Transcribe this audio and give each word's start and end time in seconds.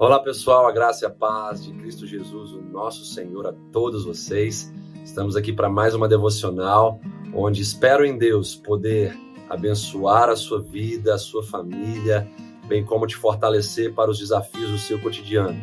Olá 0.00 0.18
pessoal, 0.18 0.66
a 0.66 0.72
graça 0.72 1.04
e 1.04 1.06
a 1.06 1.10
paz 1.10 1.62
de 1.62 1.74
Cristo 1.74 2.06
Jesus, 2.06 2.54
o 2.54 2.62
nosso 2.62 3.04
Senhor, 3.04 3.46
a 3.46 3.52
todos 3.70 4.06
vocês. 4.06 4.72
Estamos 5.04 5.36
aqui 5.36 5.52
para 5.52 5.68
mais 5.68 5.94
uma 5.94 6.08
devocional, 6.08 6.98
onde 7.34 7.60
espero 7.60 8.06
em 8.06 8.16
Deus 8.16 8.54
poder 8.56 9.14
abençoar 9.46 10.30
a 10.30 10.36
sua 10.36 10.58
vida, 10.58 11.12
a 11.12 11.18
sua 11.18 11.42
família, 11.42 12.26
bem 12.66 12.82
como 12.82 13.06
te 13.06 13.14
fortalecer 13.14 13.92
para 13.92 14.10
os 14.10 14.18
desafios 14.18 14.70
do 14.70 14.78
seu 14.78 14.98
cotidiano. 14.98 15.60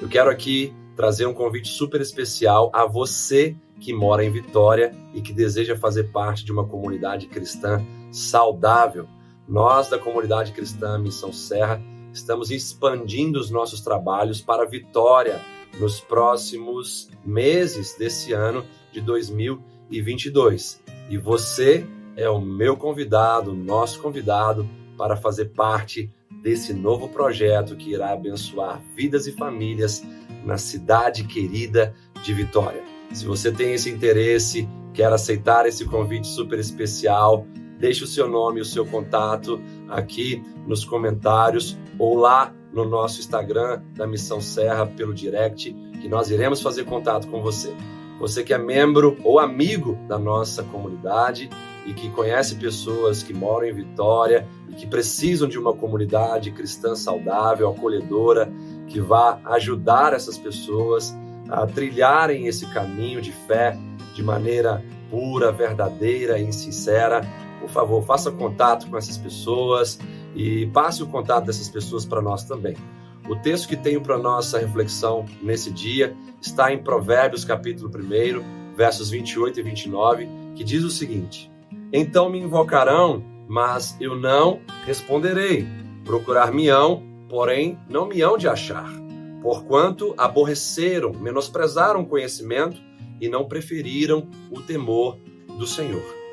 Eu 0.00 0.08
quero 0.08 0.30
aqui 0.30 0.74
trazer 0.96 1.26
um 1.26 1.34
convite 1.34 1.68
super 1.68 2.00
especial 2.00 2.70
a 2.72 2.86
você 2.86 3.54
que 3.78 3.92
mora 3.92 4.24
em 4.24 4.30
Vitória 4.30 4.96
e 5.12 5.20
que 5.20 5.30
deseja 5.34 5.76
fazer 5.76 6.04
parte 6.04 6.42
de 6.42 6.50
uma 6.50 6.66
comunidade 6.66 7.26
cristã 7.26 7.84
saudável. 8.10 9.06
Nós, 9.46 9.90
da 9.90 9.98
comunidade 9.98 10.52
cristã 10.52 10.98
Missão 10.98 11.34
Serra, 11.34 11.82
estamos 12.14 12.50
expandindo 12.50 13.38
os 13.38 13.50
nossos 13.50 13.80
trabalhos 13.80 14.40
para 14.40 14.64
Vitória 14.64 15.40
nos 15.78 16.00
próximos 16.00 17.10
meses 17.24 17.96
desse 17.98 18.32
ano 18.32 18.64
de 18.92 19.00
2022. 19.00 20.80
E 21.10 21.18
você 21.18 21.84
é 22.16 22.30
o 22.30 22.40
meu 22.40 22.76
convidado, 22.76 23.52
nosso 23.52 24.00
convidado 24.00 24.68
para 24.96 25.16
fazer 25.16 25.46
parte 25.46 26.08
desse 26.40 26.72
novo 26.72 27.08
projeto 27.08 27.74
que 27.74 27.90
irá 27.90 28.12
abençoar 28.12 28.80
vidas 28.94 29.26
e 29.26 29.32
famílias 29.32 30.04
na 30.44 30.56
cidade 30.56 31.24
querida 31.24 31.94
de 32.22 32.32
Vitória. 32.32 32.82
Se 33.12 33.26
você 33.26 33.50
tem 33.50 33.74
esse 33.74 33.90
interesse, 33.90 34.68
quer 34.92 35.12
aceitar 35.12 35.66
esse 35.66 35.84
convite 35.84 36.28
super 36.28 36.58
especial, 36.58 37.46
deixe 37.84 38.02
o 38.02 38.06
seu 38.06 38.26
nome 38.26 38.60
e 38.60 38.62
o 38.62 38.64
seu 38.64 38.86
contato 38.86 39.60
aqui 39.90 40.42
nos 40.66 40.86
comentários 40.86 41.78
ou 41.98 42.16
lá 42.16 42.50
no 42.72 42.82
nosso 42.82 43.20
Instagram 43.20 43.82
da 43.94 44.06
Missão 44.06 44.40
Serra 44.40 44.86
pelo 44.86 45.12
direct, 45.12 45.70
que 46.00 46.08
nós 46.08 46.30
iremos 46.30 46.62
fazer 46.62 46.86
contato 46.86 47.28
com 47.28 47.42
você. 47.42 47.76
Você 48.18 48.42
que 48.42 48.54
é 48.54 48.58
membro 48.58 49.18
ou 49.22 49.38
amigo 49.38 49.98
da 50.08 50.18
nossa 50.18 50.62
comunidade 50.62 51.50
e 51.84 51.92
que 51.92 52.08
conhece 52.08 52.54
pessoas 52.54 53.22
que 53.22 53.34
moram 53.34 53.68
em 53.68 53.74
Vitória 53.74 54.48
e 54.70 54.72
que 54.72 54.86
precisam 54.86 55.46
de 55.46 55.58
uma 55.58 55.74
comunidade 55.74 56.52
cristã 56.52 56.94
saudável, 56.94 57.68
acolhedora, 57.68 58.50
que 58.86 58.98
vá 58.98 59.38
ajudar 59.44 60.14
essas 60.14 60.38
pessoas 60.38 61.14
a 61.50 61.66
trilharem 61.66 62.46
esse 62.46 62.64
caminho 62.72 63.20
de 63.20 63.30
fé 63.30 63.76
de 64.14 64.22
maneira 64.22 64.82
pura, 65.10 65.52
verdadeira 65.52 66.38
e 66.38 66.50
sincera. 66.50 67.20
Por 67.64 67.70
favor, 67.70 68.02
faça 68.04 68.30
contato 68.30 68.86
com 68.90 68.98
essas 68.98 69.16
pessoas 69.16 69.98
e 70.34 70.66
passe 70.66 71.02
o 71.02 71.06
contato 71.06 71.46
dessas 71.46 71.66
pessoas 71.66 72.04
para 72.04 72.20
nós 72.20 72.44
também. 72.44 72.76
O 73.26 73.36
texto 73.36 73.66
que 73.66 73.76
tenho 73.76 74.02
para 74.02 74.18
nossa 74.18 74.58
reflexão 74.58 75.24
nesse 75.42 75.70
dia 75.70 76.14
está 76.42 76.74
em 76.74 76.82
Provérbios 76.82 77.42
capítulo 77.42 77.90
1, 77.90 78.76
versos 78.76 79.08
28 79.08 79.60
e 79.60 79.62
29, 79.62 80.28
que 80.54 80.62
diz 80.62 80.84
o 80.84 80.90
seguinte: 80.90 81.50
Então 81.90 82.28
me 82.28 82.38
invocarão, 82.38 83.24
mas 83.48 83.96
eu 83.98 84.14
não 84.14 84.60
responderei. 84.84 85.66
Procurar-me-ão, 86.04 87.02
porém 87.30 87.78
não 87.88 88.04
me 88.04 88.20
hão 88.20 88.36
de 88.36 88.46
achar. 88.46 88.92
Porquanto 89.40 90.12
aborreceram, 90.18 91.14
menosprezaram 91.14 92.02
o 92.02 92.06
conhecimento 92.06 92.78
e 93.18 93.26
não 93.26 93.48
preferiram 93.48 94.28
o 94.50 94.60
temor 94.60 95.18
do 95.58 95.66
Senhor. 95.66 96.23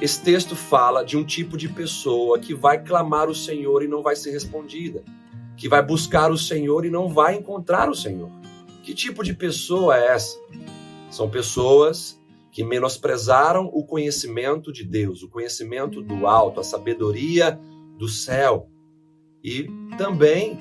Esse 0.00 0.22
texto 0.22 0.56
fala 0.56 1.04
de 1.04 1.18
um 1.18 1.24
tipo 1.24 1.58
de 1.58 1.68
pessoa 1.68 2.38
que 2.38 2.54
vai 2.54 2.82
clamar 2.82 3.28
o 3.28 3.34
Senhor 3.34 3.82
e 3.82 3.88
não 3.88 4.02
vai 4.02 4.16
ser 4.16 4.30
respondida, 4.30 5.04
que 5.58 5.68
vai 5.68 5.82
buscar 5.82 6.32
o 6.32 6.38
Senhor 6.38 6.86
e 6.86 6.90
não 6.90 7.06
vai 7.06 7.36
encontrar 7.36 7.90
o 7.90 7.94
Senhor. 7.94 8.30
Que 8.82 8.94
tipo 8.94 9.22
de 9.22 9.34
pessoa 9.34 9.98
é 9.98 10.14
essa? 10.14 10.38
São 11.10 11.28
pessoas 11.28 12.18
que 12.50 12.64
menosprezaram 12.64 13.66
o 13.66 13.84
conhecimento 13.84 14.72
de 14.72 14.84
Deus, 14.84 15.22
o 15.22 15.28
conhecimento 15.28 16.00
do 16.00 16.26
alto, 16.26 16.60
a 16.60 16.64
sabedoria 16.64 17.60
do 17.98 18.08
céu. 18.08 18.70
E 19.44 19.68
também, 19.98 20.58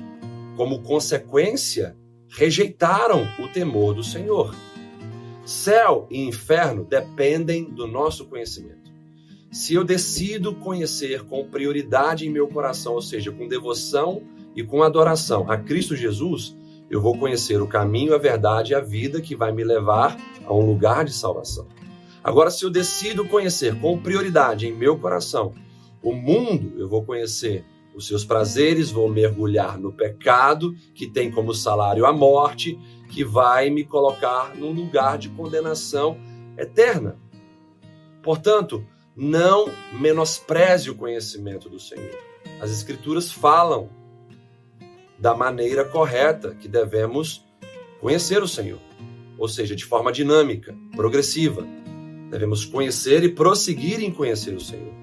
como 0.57 0.83
consequência, 0.83 1.97
rejeitaram 2.27 3.25
o 3.39 3.47
temor 3.47 3.93
do 3.93 4.03
Senhor. 4.03 4.53
Céu 5.45 6.07
e 6.11 6.27
inferno 6.27 6.83
dependem 6.83 7.63
do 7.63 7.87
nosso 7.87 8.25
conhecimento. 8.25 8.78
Se 9.51 9.73
eu 9.73 9.83
decido 9.83 10.53
conhecer 10.53 11.23
com 11.23 11.47
prioridade 11.47 12.27
em 12.27 12.29
meu 12.29 12.47
coração, 12.47 12.93
ou 12.93 13.01
seja, 13.01 13.31
com 13.31 13.47
devoção 13.47 14.21
e 14.55 14.63
com 14.63 14.83
adoração 14.83 15.49
a 15.49 15.57
Cristo 15.57 15.95
Jesus, 15.95 16.55
eu 16.87 17.01
vou 17.01 17.17
conhecer 17.17 17.59
o 17.59 17.67
caminho, 17.67 18.13
a 18.13 18.17
verdade 18.19 18.73
e 18.73 18.75
a 18.75 18.79
vida 18.79 19.19
que 19.21 19.35
vai 19.35 19.51
me 19.51 19.63
levar 19.63 20.17
a 20.45 20.53
um 20.53 20.63
lugar 20.65 21.03
de 21.03 21.13
salvação. 21.13 21.67
Agora, 22.23 22.51
se 22.51 22.63
eu 22.63 22.69
decido 22.69 23.25
conhecer 23.25 23.79
com 23.79 23.97
prioridade 23.97 24.67
em 24.67 24.75
meu 24.75 24.99
coração 24.99 25.53
o 26.03 26.13
mundo, 26.13 26.73
eu 26.77 26.87
vou 26.87 27.03
conhecer 27.03 27.65
os 27.95 28.07
seus 28.07 28.23
prazeres, 28.23 28.91
vou 28.91 29.09
mergulhar 29.09 29.79
no 29.79 29.91
pecado, 29.91 30.75
que 30.93 31.07
tem 31.07 31.31
como 31.31 31.55
salário 31.55 32.05
a 32.05 32.13
morte, 32.13 32.79
que 33.09 33.23
vai 33.23 33.71
me 33.71 33.83
colocar 33.83 34.55
num 34.55 34.71
lugar 34.71 35.17
de 35.17 35.29
condenação 35.29 36.17
eterna. 36.55 37.17
Portanto, 38.21 38.85
não 39.19 39.65
menospreze 39.91 40.89
o 40.89 40.95
conhecimento 40.95 41.67
do 41.69 41.77
Senhor. 41.77 42.17
As 42.61 42.71
Escrituras 42.71 43.29
falam 43.29 43.89
da 45.19 45.35
maneira 45.35 45.83
correta 45.83 46.55
que 46.55 46.69
devemos 46.69 47.45
conhecer 47.99 48.41
o 48.41 48.47
Senhor, 48.47 48.79
ou 49.37 49.49
seja, 49.49 49.75
de 49.75 49.83
forma 49.83 50.09
dinâmica, 50.09 50.73
progressiva. 50.95 51.67
Devemos 52.31 52.63
conhecer 52.63 53.21
e 53.25 53.29
prosseguir 53.29 54.01
em 54.01 54.09
conhecer 54.09 54.55
o 54.55 54.61
Senhor. 54.61 54.93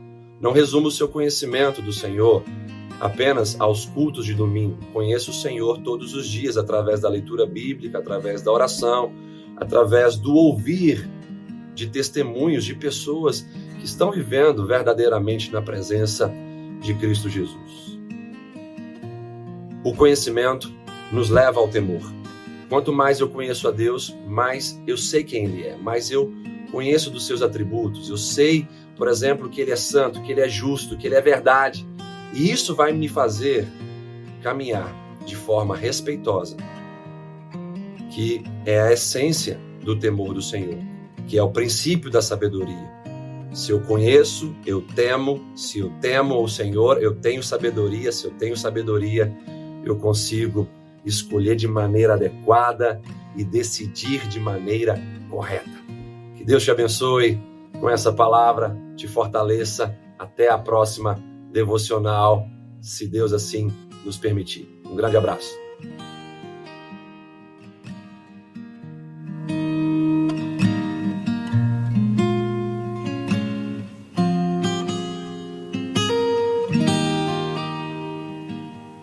Não 0.41 0.51
resuma 0.51 0.89
o 0.89 0.93
seu 0.93 1.09
conhecimento 1.09 1.83
do 1.83 1.93
Senhor 1.93 2.43
apenas 2.99 3.61
aos 3.61 3.85
cultos 3.85 4.25
de 4.25 4.33
domingo. 4.33 4.79
Conheça 4.95 5.31
o 5.31 5.35
Senhor 5.35 5.83
todos 5.83 6.15
os 6.15 6.27
dias 6.27 6.57
através 6.57 7.01
da 7.01 7.11
leitura 7.11 7.45
bíblica, 7.45 7.99
através 7.99 8.41
da 8.41 8.51
oração, 8.51 9.13
através 9.59 10.17
do 10.17 10.33
ouvir 10.35 11.07
de 11.75 11.87
testemunhos 11.89 12.65
de 12.65 12.75
pessoas 12.75 13.47
que 13.87 13.91
estão 13.91 14.11
vivendo 14.11 14.67
verdadeiramente 14.67 15.53
na 15.53 15.63
presença 15.63 16.29
de 16.81 16.93
Cristo 16.95 17.29
Jesus. 17.29 17.97
O 19.85 19.95
conhecimento 19.95 20.73
nos 21.13 21.31
leva 21.31 21.61
ao 21.61 21.69
temor. 21.69 22.03
Quanto 22.69 22.93
mais 22.93 23.21
eu 23.21 23.29
conheço 23.29 23.69
a 23.69 23.71
Deus, 23.71 24.13
mais 24.27 24.77
eu 24.89 24.99
sei 24.99 25.23
quem 25.23 25.45
Ele 25.45 25.69
é, 25.69 25.77
mais 25.77 26.11
eu 26.11 26.35
conheço 26.73 27.13
dos 27.13 27.29
seus 27.29 27.43
atributos. 27.43 28.11
Eu 28.11 28.17
sei, 28.17 28.67
por 28.97 29.07
exemplo, 29.07 29.49
que 29.49 29.61
Ele 29.61 29.71
é 29.71 29.77
santo, 29.77 30.21
que 30.21 30.33
Ele 30.33 30.41
é 30.41 30.49
justo, 30.49 30.97
que 30.97 31.07
Ele 31.07 31.15
é 31.15 31.21
verdade. 31.21 31.87
E 32.35 32.51
isso 32.51 32.75
vai 32.75 32.93
me 32.93 33.07
fazer 33.07 33.69
caminhar 34.43 34.93
de 35.25 35.37
forma 35.37 35.77
respeitosa, 35.77 36.57
que 38.11 38.43
é 38.65 38.81
a 38.81 38.93
essência 38.93 39.61
do 39.81 39.97
temor 39.97 40.35
do 40.35 40.43
Senhor, 40.43 40.79
que 41.29 41.39
é 41.39 41.43
o 41.43 41.53
princípio 41.53 42.11
da 42.11 42.21
sabedoria. 42.21 42.96
Se 43.57 43.73
eu 43.73 43.81
conheço, 43.81 44.55
eu 44.67 44.83
temo. 44.83 45.43
Se 45.57 45.79
eu 45.79 45.91
temo 45.99 46.43
o 46.43 46.47
Senhor, 46.47 47.03
eu 47.03 47.15
tenho 47.15 47.43
sabedoria. 47.43 48.13
Se 48.13 48.27
eu 48.27 48.31
tenho 48.33 48.55
sabedoria, 48.55 49.35
eu 49.83 49.97
consigo 49.97 50.69
escolher 51.07 51.57
de 51.57 51.67
maneira 51.67 52.13
adequada 52.13 53.01
e 53.35 53.43
decidir 53.43 54.29
de 54.29 54.39
maneira 54.39 55.01
correta. 55.31 55.71
Que 56.37 56.45
Deus 56.45 56.65
te 56.65 56.71
abençoe 56.71 57.41
com 57.81 57.89
essa 57.89 58.13
palavra, 58.13 58.77
te 58.95 59.09
fortaleça. 59.09 59.97
Até 60.19 60.51
a 60.51 60.59
próxima 60.59 61.19
devocional, 61.51 62.47
se 62.83 63.07
Deus 63.07 63.33
assim 63.33 63.73
nos 64.05 64.19
permitir. 64.19 64.69
Um 64.85 64.95
grande 64.95 65.17
abraço. 65.17 65.66